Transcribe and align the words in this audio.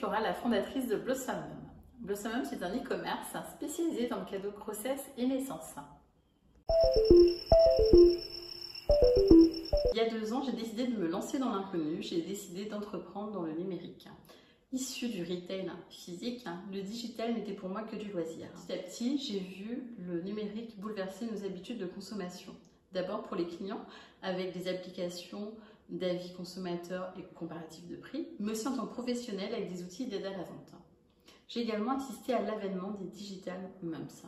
Flora, 0.00 0.22
la 0.22 0.32
fondatrice 0.32 0.88
de 0.88 0.96
Blossomum. 0.96 1.60
Blossomum, 1.98 2.42
c'est 2.48 2.62
un 2.62 2.74
e-commerce 2.74 3.36
spécialisé 3.54 4.08
dans 4.08 4.20
le 4.20 4.24
cadeau 4.24 4.50
grossesse 4.50 5.04
et 5.18 5.26
naissance. 5.26 5.74
Il 9.92 9.96
y 9.96 10.00
a 10.00 10.08
deux 10.08 10.32
ans, 10.32 10.42
j'ai 10.42 10.52
décidé 10.52 10.86
de 10.86 10.96
me 10.96 11.06
lancer 11.06 11.38
dans 11.38 11.50
l'inconnu, 11.50 12.00
j'ai 12.00 12.22
décidé 12.22 12.64
d'entreprendre 12.64 13.32
dans 13.32 13.42
le 13.42 13.52
numérique. 13.52 14.08
Issu 14.72 15.10
du 15.10 15.22
retail 15.22 15.70
physique, 15.90 16.46
le 16.72 16.80
digital 16.80 17.34
n'était 17.34 17.52
pour 17.52 17.68
moi 17.68 17.82
que 17.82 17.96
du 17.96 18.10
loisir. 18.10 18.48
Petit 18.52 18.72
à 18.72 18.76
petit, 18.78 19.18
j'ai 19.18 19.40
vu 19.40 19.94
le 19.98 20.22
numérique 20.22 20.80
bouleverser 20.80 21.26
nos 21.26 21.44
habitudes 21.44 21.78
de 21.78 21.84
consommation. 21.84 22.56
D'abord 22.92 23.22
pour 23.22 23.36
les 23.36 23.46
clients, 23.46 23.84
avec 24.22 24.52
des 24.52 24.68
applications 24.68 25.52
d'avis 25.88 26.32
consommateurs 26.34 27.12
et 27.18 27.22
comparatifs 27.34 27.86
de 27.88 27.96
prix, 27.96 28.28
mais 28.38 28.52
aussi 28.52 28.68
en 28.68 28.76
tant 28.76 28.86
que 28.86 28.92
professionnel 28.92 29.54
avec 29.54 29.72
des 29.72 29.82
outils 29.82 30.06
d'aide 30.06 30.26
à 30.26 30.30
la 30.30 30.38
vente. 30.38 30.72
J'ai 31.48 31.62
également 31.62 31.96
assisté 31.96 32.32
à 32.32 32.42
l'avènement 32.42 32.92
des 32.92 33.06
Digital 33.06 33.58
Mums. 33.82 34.22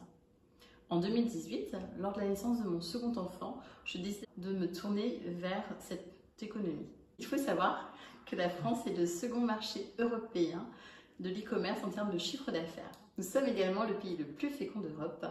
En 0.89 1.01
2018, 1.01 1.77
lors 1.99 2.13
de 2.13 2.21
la 2.21 2.29
naissance 2.29 2.63
de 2.63 2.69
mon 2.69 2.81
second 2.81 3.17
enfant, 3.17 3.61
je 3.85 3.99
décide 3.99 4.27
de 4.37 4.53
me 4.53 4.71
tourner 4.71 5.23
vers 5.27 5.65
cette 5.79 6.05
économie. 6.41 6.89
Il 7.19 7.25
faut 7.25 7.39
savoir 7.39 7.95
que 8.27 8.37
la 8.37 8.51
France 8.51 8.87
est 8.87 8.97
le 8.97 9.07
second 9.07 9.41
marché 9.41 9.87
européen 9.99 10.67
de 11.21 11.31
l'e-commerce 11.31 11.83
en 11.85 11.91
termes 11.91 12.13
de 12.13 12.19
chiffre 12.19 12.51
d'affaires. 12.51 12.91
Nous 13.19 13.25
sommes 13.25 13.47
également 13.47 13.85
le 13.85 13.95
pays 13.95 14.17
le 14.17 14.25
plus 14.25 14.51
fécond 14.51 14.81
d'Europe 14.81 15.25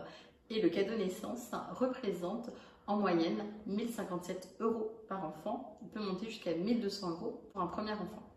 et 0.51 0.61
le 0.61 0.69
cadeau 0.69 0.95
naissance 0.95 1.51
représente 1.71 2.49
en 2.87 2.97
moyenne 2.97 3.43
1057 3.67 4.57
euros 4.59 4.91
par 5.07 5.25
enfant. 5.25 5.79
On 5.81 5.87
peut 5.87 6.01
monter 6.01 6.25
jusqu'à 6.27 6.53
1200 6.53 7.11
euros 7.11 7.41
pour 7.53 7.61
un 7.61 7.67
premier 7.67 7.93
enfant. 7.93 8.27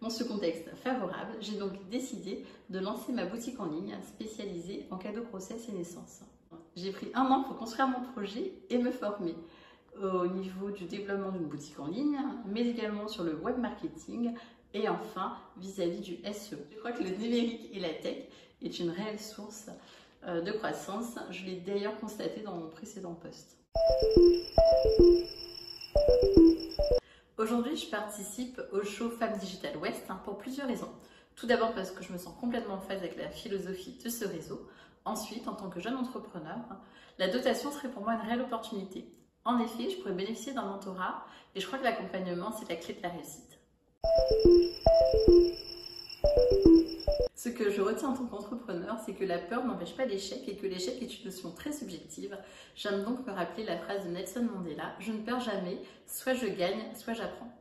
Dans 0.00 0.10
ce 0.10 0.24
contexte 0.24 0.74
favorable, 0.76 1.36
j'ai 1.40 1.56
donc 1.58 1.72
décidé 1.90 2.44
de 2.70 2.78
lancer 2.78 3.12
ma 3.12 3.26
boutique 3.26 3.60
en 3.60 3.66
ligne 3.66 3.96
spécialisée 4.02 4.86
en 4.90 4.96
cadeaux 4.96 5.22
grossesse 5.22 5.68
et 5.68 5.72
naissance. 5.72 6.22
J'ai 6.76 6.92
pris 6.92 7.08
un 7.14 7.26
an 7.26 7.44
pour 7.44 7.56
construire 7.56 7.88
mon 7.88 8.02
projet 8.12 8.52
et 8.70 8.78
me 8.78 8.90
former 8.90 9.34
au 10.02 10.26
niveau 10.26 10.70
du 10.70 10.86
développement 10.86 11.30
d'une 11.30 11.46
boutique 11.46 11.78
en 11.78 11.86
ligne, 11.86 12.18
mais 12.46 12.66
également 12.66 13.06
sur 13.06 13.22
le 13.22 13.36
web 13.36 13.58
marketing 13.58 14.34
et 14.72 14.88
enfin 14.88 15.36
vis-à-vis 15.56 16.00
du 16.00 16.16
SEO. 16.32 16.56
Je 16.72 16.78
crois 16.78 16.92
que 16.92 17.04
le 17.04 17.10
numérique 17.10 17.70
et 17.72 17.80
la 17.80 17.90
tech 17.90 18.24
est 18.60 18.78
une 18.80 18.90
réelle 18.90 19.20
source 19.20 19.70
de 20.26 20.52
croissance. 20.52 21.14
Je 21.30 21.44
l'ai 21.44 21.56
d'ailleurs 21.56 21.98
constaté 22.00 22.40
dans 22.40 22.54
mon 22.54 22.68
précédent 22.68 23.14
poste. 23.14 23.56
Aujourd'hui, 27.36 27.76
je 27.76 27.90
participe 27.90 28.60
au 28.72 28.82
show 28.84 29.10
Femmes 29.10 29.36
Digital 29.36 29.76
West 29.76 30.04
hein, 30.08 30.20
pour 30.24 30.38
plusieurs 30.38 30.68
raisons. 30.68 30.90
Tout 31.36 31.46
d'abord 31.46 31.74
parce 31.74 31.90
que 31.90 32.02
je 32.02 32.12
me 32.12 32.18
sens 32.18 32.34
complètement 32.40 32.74
en 32.74 32.80
phase 32.80 32.98
avec 32.98 33.16
la 33.16 33.28
philosophie 33.28 33.98
de 34.02 34.08
ce 34.08 34.24
réseau. 34.24 34.68
Ensuite, 35.04 35.48
en 35.48 35.54
tant 35.54 35.68
que 35.68 35.80
jeune 35.80 35.96
entrepreneur, 35.96 36.60
la 37.18 37.28
dotation 37.28 37.70
serait 37.70 37.90
pour 37.90 38.02
moi 38.02 38.14
une 38.14 38.20
réelle 38.20 38.40
opportunité. 38.40 39.12
En 39.44 39.58
effet, 39.58 39.90
je 39.90 39.96
pourrais 39.98 40.14
bénéficier 40.14 40.54
d'un 40.54 40.64
mentorat 40.64 41.26
et 41.54 41.60
je 41.60 41.66
crois 41.66 41.78
que 41.78 41.84
l'accompagnement, 41.84 42.52
c'est 42.52 42.68
la 42.68 42.76
clé 42.76 42.94
de 42.94 43.02
la 43.02 43.10
réussite. 43.10 43.58
Ce 47.54 47.62
que 47.62 47.70
je 47.70 47.80
retiens 47.80 48.08
en 48.08 48.14
tant 48.14 48.26
qu'entrepreneur, 48.26 48.98
c'est 49.06 49.12
que 49.12 49.24
la 49.24 49.38
peur 49.38 49.64
n'empêche 49.64 49.96
pas 49.96 50.06
l'échec 50.06 50.42
et 50.48 50.56
que 50.56 50.66
l'échec 50.66 51.00
est 51.00 51.20
une 51.20 51.26
notion 51.26 51.52
très 51.52 51.70
subjective. 51.70 52.36
J'aime 52.74 53.04
donc 53.04 53.24
me 53.24 53.32
rappeler 53.32 53.62
la 53.64 53.76
phrase 53.78 54.04
de 54.04 54.10
Nelson 54.10 54.48
Mandela 54.52 54.96
Je 54.98 55.12
ne 55.12 55.18
perds 55.18 55.38
jamais, 55.38 55.78
soit 56.04 56.34
je 56.34 56.46
gagne, 56.46 56.82
soit 56.96 57.12
j'apprends. 57.12 57.52